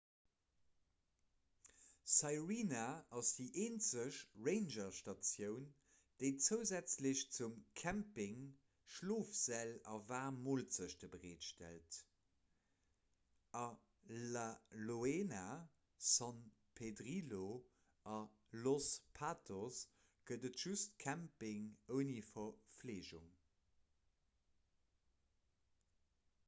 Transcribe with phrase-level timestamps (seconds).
[2.11, 2.85] sirena
[3.17, 5.65] ass déi eenzeg rangerstatioun
[6.21, 8.39] déi zousätzlech zum camping
[8.93, 11.99] schlofsäll a waarm moolzechten bereetstellt
[13.59, 13.63] a
[14.35, 14.47] la
[14.87, 15.45] leona
[16.13, 16.39] san
[16.81, 17.45] pedrillo
[18.15, 18.19] a
[18.65, 18.91] los
[19.21, 19.83] patos
[20.31, 23.29] gëtt et just camping ouni verfleegung